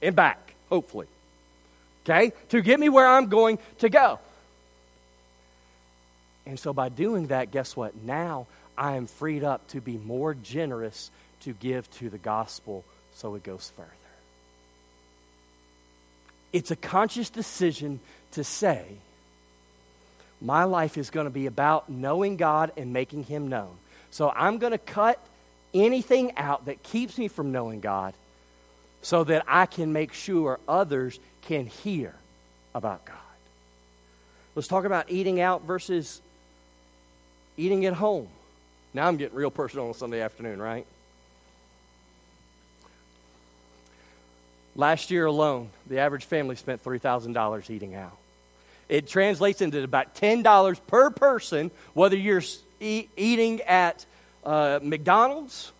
[0.00, 1.06] and back, hopefully.
[2.04, 2.32] Okay?
[2.50, 4.18] To get me where I'm going to go.
[6.46, 7.96] And so by doing that, guess what?
[7.96, 8.46] Now
[8.78, 11.10] I am freed up to be more generous
[11.40, 12.84] to give to the gospel
[13.14, 13.90] so it goes further.
[16.52, 18.00] It's a conscious decision
[18.32, 18.86] to say,
[20.40, 23.76] my life is going to be about knowing God and making Him known.
[24.10, 25.24] So I'm going to cut
[25.74, 28.14] anything out that keeps me from knowing God
[29.02, 32.14] so that I can make sure others can hear
[32.74, 33.16] about God.
[34.54, 36.20] Let's talk about eating out versus
[37.56, 38.28] eating at home.
[38.94, 40.86] Now I'm getting real personal on Sunday afternoon, right?
[44.74, 48.16] Last year alone, the average family spent $3,000 eating out.
[48.88, 52.42] It translates into about $10 per person, whether you're
[52.80, 54.04] eating at
[54.44, 55.72] uh, McDonald's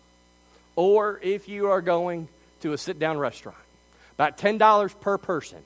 [0.75, 2.27] or if you are going
[2.61, 3.57] to a sit down restaurant.
[4.15, 5.59] About $10 per person.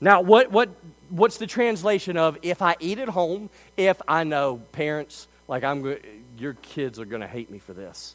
[0.00, 0.68] Now, what, what,
[1.08, 5.96] what's the translation of if I eat at home, if I know parents, like I'm,
[6.38, 8.14] your kids are going to hate me for this.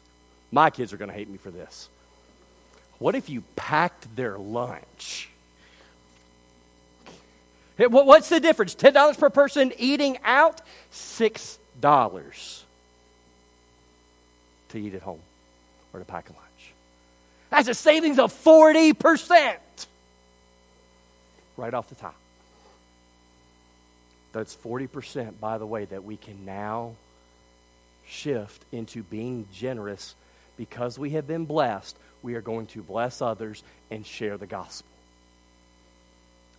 [0.50, 1.88] My kids are going to hate me for this.
[2.98, 5.28] What if you packed their lunch?
[7.78, 8.74] What's the difference?
[8.74, 10.60] $10 per person eating out,
[10.92, 12.62] $6
[14.68, 15.20] to eat at home
[15.92, 16.72] or to pack a lunch.
[17.50, 19.56] That's a savings of 40%
[21.56, 22.14] right off the top.
[24.32, 26.94] That's 40%, by the way, that we can now
[28.06, 30.14] shift into being generous
[30.56, 31.96] because we have been blessed.
[32.22, 34.88] We are going to bless others and share the gospel.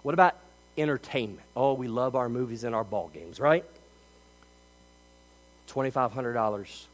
[0.04, 0.36] What about
[0.78, 1.46] entertainment?
[1.56, 3.66] Oh, we love our movies and our ball games, right?
[5.70, 6.86] $2,500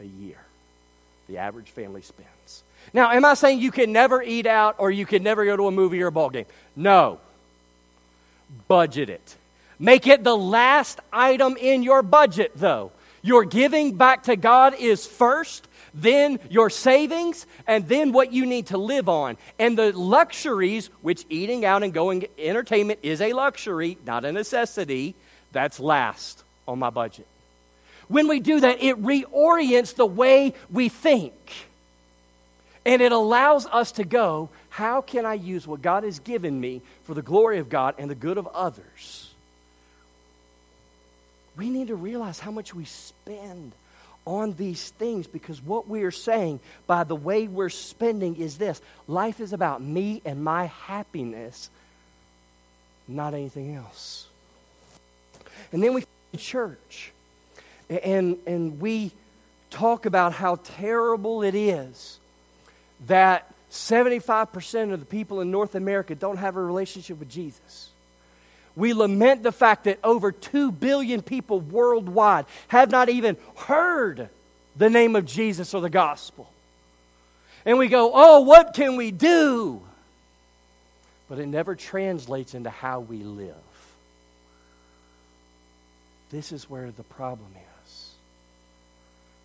[0.00, 0.38] a year,
[1.28, 2.62] the average family spends.
[2.92, 5.66] Now, am I saying you can never eat out or you can never go to
[5.68, 6.46] a movie or a ball game?
[6.76, 7.18] No.
[8.68, 9.36] Budget it.
[9.78, 12.92] Make it the last item in your budget, though.
[13.22, 18.66] Your giving back to God is first, then your savings, and then what you need
[18.66, 19.36] to live on.
[19.58, 25.14] And the luxuries, which eating out and going entertainment is a luxury, not a necessity,
[25.52, 27.26] that's last on my budget.
[28.08, 31.34] When we do that, it reorients the way we think.
[32.84, 36.82] And it allows us to go, how can I use what God has given me
[37.04, 39.30] for the glory of God and the good of others?
[41.56, 43.72] We need to realize how much we spend
[44.26, 48.80] on these things because what we are saying by the way we're spending is this
[49.06, 51.70] life is about me and my happiness,
[53.06, 54.26] not anything else.
[55.72, 56.04] And then we
[56.36, 57.12] church
[57.88, 59.12] and, and we
[59.70, 62.18] talk about how terrible it is
[63.06, 67.90] that 75% of the people in North America don't have a relationship with Jesus.
[68.76, 74.28] We lament the fact that over 2 billion people worldwide have not even heard
[74.76, 76.50] the name of Jesus or the gospel.
[77.64, 79.80] And we go, oh, what can we do?
[81.28, 83.54] But it never translates into how we live.
[86.30, 87.50] This is where the problem
[87.86, 88.10] is.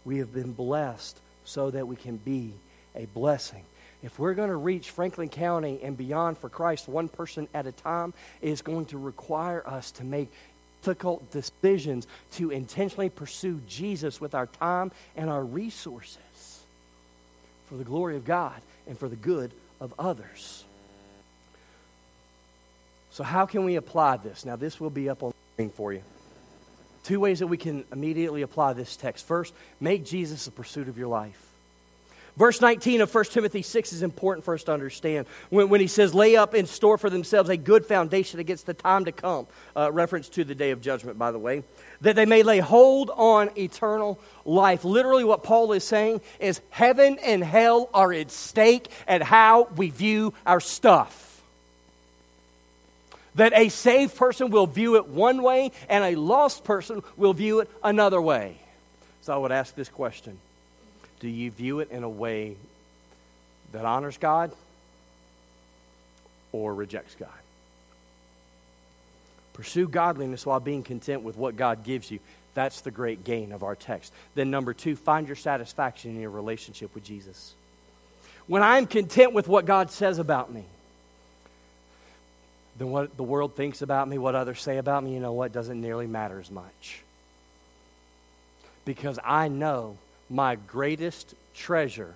[0.05, 2.53] We have been blessed so that we can be
[2.95, 3.63] a blessing.
[4.01, 7.71] If we're going to reach Franklin County and beyond for Christ one person at a
[7.71, 10.31] time, is going to require us to make
[10.81, 16.61] difficult decisions to intentionally pursue Jesus with our time and our resources
[17.67, 20.63] for the glory of God and for the good of others.
[23.11, 24.45] So, how can we apply this?
[24.45, 26.03] Now, this will be up on the screen for you.
[27.03, 29.25] Two ways that we can immediately apply this text.
[29.25, 31.48] First, make Jesus the pursuit of your life.
[32.39, 35.87] Verse 19 of 1 Timothy 6 is important for us to understand when, when he
[35.87, 39.45] says, lay up in store for themselves a good foundation against the time to come.
[39.75, 41.63] Uh, reference to the day of judgment, by the way.
[41.99, 44.85] That they may lay hold on eternal life.
[44.85, 49.89] Literally, what Paul is saying is heaven and hell are at stake at how we
[49.89, 51.41] view our stuff.
[53.35, 57.59] That a saved person will view it one way and a lost person will view
[57.59, 58.61] it another way.
[59.23, 60.39] So I would ask this question
[61.19, 62.55] do you view it in a way
[63.71, 64.51] that honors God
[66.51, 67.29] or rejects God?
[69.53, 72.19] Pursue godliness while being content with what God gives you.
[72.53, 74.13] That's the great gain of our text.
[74.33, 77.53] Then, number two, find your satisfaction in your relationship with Jesus.
[78.47, 80.63] When I'm content with what God says about me,
[82.77, 85.51] then what the world thinks about me, what others say about me, you know what,
[85.51, 87.01] doesn't nearly matter as much.
[88.85, 89.97] Because I know
[90.29, 92.15] my greatest treasure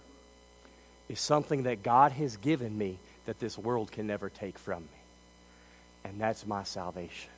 [1.10, 4.90] is something that God has given me that this world can never take from me.
[6.06, 7.32] And that's my salvation.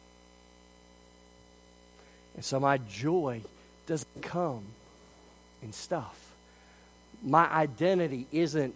[2.35, 3.41] And so my joy
[3.87, 4.63] doesn't come
[5.61, 6.19] in stuff.
[7.23, 8.75] My identity isn't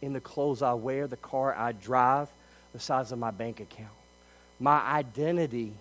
[0.00, 2.28] in the clothes I wear, the car I drive,
[2.72, 3.88] the size of my bank account.
[4.58, 5.72] My identity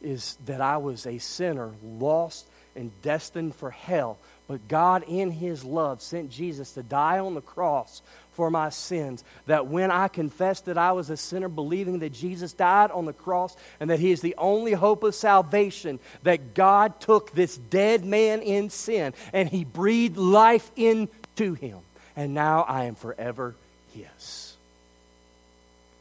[0.00, 2.46] is that I was a sinner, lost
[2.76, 4.18] and destined for hell.
[4.50, 9.22] But God, in His love, sent Jesus to die on the cross for my sins.
[9.46, 13.12] That when I confessed that I was a sinner, believing that Jesus died on the
[13.12, 18.04] cross and that He is the only hope of salvation, that God took this dead
[18.04, 21.78] man in sin and He breathed life into him.
[22.16, 23.54] And now I am forever
[23.94, 24.56] His.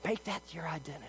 [0.03, 1.05] Make that your identity.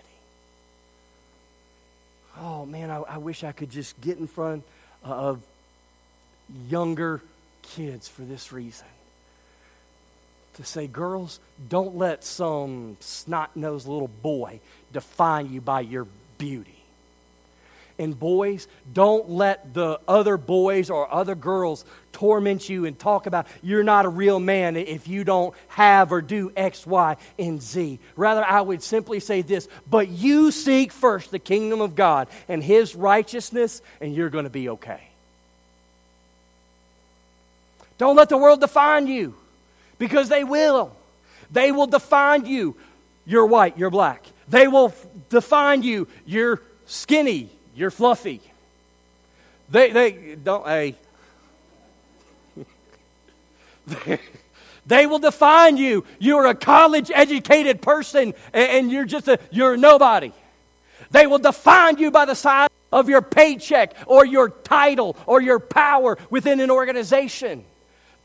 [2.39, 4.63] Oh man, I, I wish I could just get in front
[5.03, 5.41] of
[6.69, 7.21] younger
[7.61, 8.87] kids for this reason.
[10.55, 11.39] To say, girls,
[11.69, 14.59] don't let some snot nosed little boy
[14.91, 16.81] define you by your beauty.
[17.97, 23.45] And boys, don't let the other boys or other girls torment you and talk about
[23.61, 27.99] you're not a real man if you don't have or do X, Y, and Z.
[28.15, 32.63] Rather, I would simply say this but you seek first the kingdom of God and
[32.63, 35.10] his righteousness, and you're going to be okay.
[38.01, 39.35] Don't let the world define you
[39.99, 40.91] because they will.
[41.51, 42.75] They will define you.
[43.27, 44.25] You're white, you're black.
[44.47, 46.07] They will f- define you.
[46.25, 48.41] You're skinny, you're fluffy.
[49.69, 50.95] They, they don't, hey.
[54.87, 56.03] they will define you.
[56.17, 60.31] You're a college educated person and you're just a, you're nobody.
[61.11, 65.59] They will define you by the size of your paycheck or your title or your
[65.59, 67.65] power within an organization.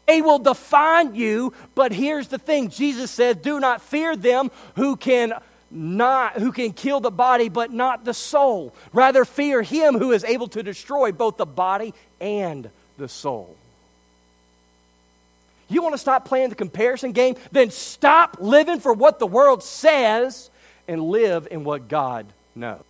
[0.06, 2.70] They will define you, but here's the thing.
[2.70, 5.34] Jesus says, Do not fear them who can
[5.68, 8.72] not who can kill the body but not the soul.
[8.92, 13.56] Rather fear him who is able to destroy both the body and the soul.
[15.68, 17.34] You want to stop playing the comparison game?
[17.50, 20.50] Then stop living for what the world says
[20.86, 22.84] and live in what god knows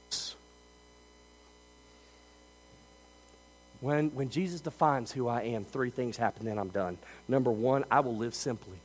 [3.81, 6.99] When, when Jesus defines who I am, three things happen, then I'm done.
[7.29, 8.79] Number one, I will live simply.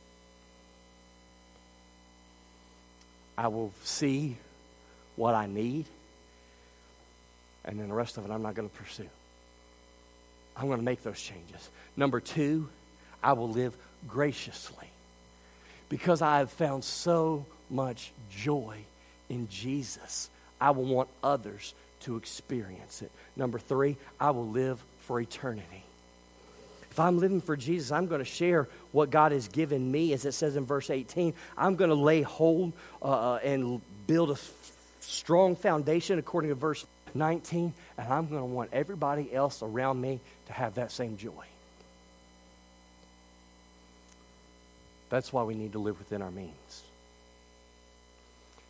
[3.36, 4.36] I will see
[5.16, 5.86] what I need,
[7.64, 9.08] and then the rest of it I'm not going to pursue.
[10.56, 11.70] I'm going to make those changes.
[11.96, 12.68] Number two,
[13.22, 13.74] I will live
[14.06, 14.88] graciously
[15.88, 18.78] because I have found so much joy
[19.28, 20.28] in Jesus.
[20.60, 23.10] I will want others to experience it.
[23.36, 25.84] Number three, I will live for eternity.
[26.90, 30.12] If I'm living for Jesus, I'm going to share what God has given me.
[30.12, 34.30] As it says in verse 18, I'm going to lay hold uh, uh and build
[34.30, 34.36] a
[35.00, 36.84] strong foundation according to verse
[37.14, 41.46] 19, and I'm going to want everybody else around me to have that same joy.
[45.08, 46.82] That's why we need to live within our means.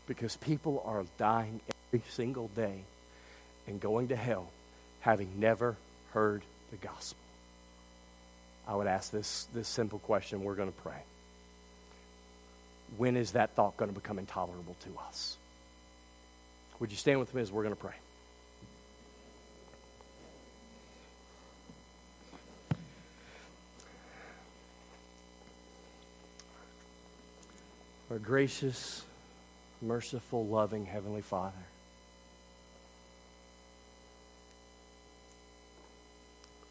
[0.07, 1.61] Because people are dying
[1.93, 2.83] every single day
[3.67, 4.51] and going to hell
[5.01, 5.77] having never
[6.13, 7.19] heard the gospel.
[8.67, 10.43] I would ask this, this simple question.
[10.43, 11.03] We're going to pray.
[12.97, 15.37] When is that thought going to become intolerable to us?
[16.79, 17.95] Would you stand with me as we're going to pray?
[28.11, 29.03] Our gracious,
[29.81, 31.57] merciful, loving Heavenly Father.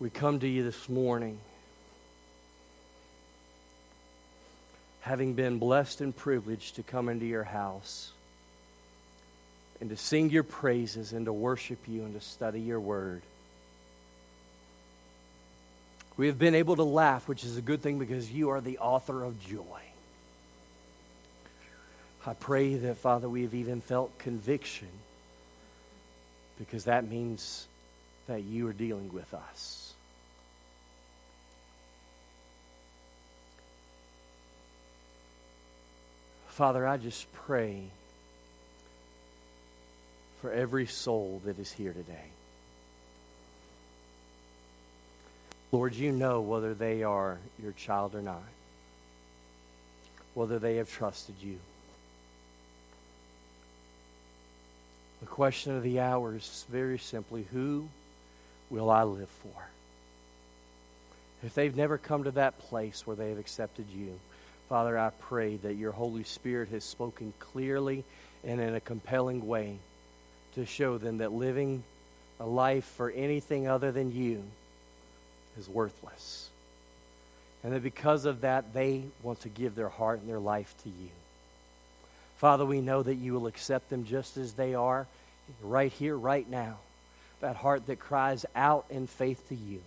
[0.02, 1.38] We come to you this morning
[5.02, 8.12] having been blessed and privileged to come into your house
[9.80, 13.22] and to sing your praises and to worship you and to study your word.
[16.18, 18.80] We have been able to laugh, which is a good thing because you are the
[18.80, 19.84] author of joy.
[22.26, 24.90] I pray that, Father, we have even felt conviction
[26.58, 27.68] because that means
[28.26, 29.91] that you are dealing with us.
[36.52, 37.84] Father, I just pray
[40.42, 42.26] for every soul that is here today.
[45.72, 48.44] Lord, you know whether they are your child or not,
[50.34, 51.58] whether they have trusted you.
[55.22, 57.88] The question of the hour is very simply who
[58.70, 59.70] will I live for?
[61.46, 64.20] If they've never come to that place where they have accepted you,
[64.72, 68.06] Father, I pray that your Holy Spirit has spoken clearly
[68.42, 69.76] and in a compelling way
[70.56, 71.84] to show them that living
[72.40, 74.46] a life for anything other than you
[75.60, 76.50] is worthless.
[77.66, 80.90] And that because of that, they want to give their heart and their life to
[80.90, 81.10] you.
[82.38, 85.06] Father, we know that you will accept them just as they are,
[85.62, 86.78] right here, right now.
[87.42, 89.82] That heart that cries out in faith to you.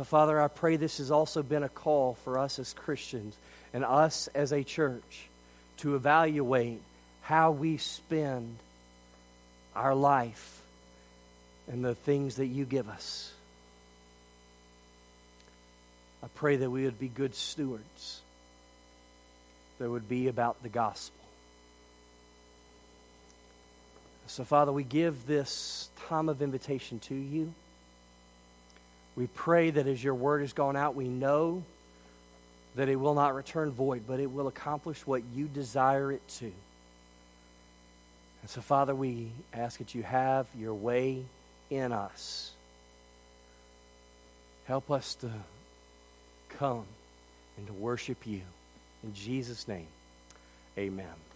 [0.00, 3.36] But Father, I pray this has also been a call for us as Christians
[3.74, 5.28] and us as a church
[5.76, 6.80] to evaluate
[7.20, 8.56] how we spend
[9.76, 10.62] our life
[11.70, 13.30] and the things that you give us.
[16.22, 18.22] I pray that we would be good stewards,
[19.80, 21.22] that would be about the gospel.
[24.28, 27.52] So, Father, we give this time of invitation to you.
[29.16, 31.62] We pray that as your word has gone out, we know
[32.76, 36.52] that it will not return void, but it will accomplish what you desire it to.
[38.42, 41.24] And so, Father, we ask that you have your way
[41.68, 42.52] in us.
[44.66, 45.30] Help us to
[46.58, 46.84] come
[47.58, 48.42] and to worship you.
[49.02, 49.88] In Jesus' name,
[50.78, 51.29] amen.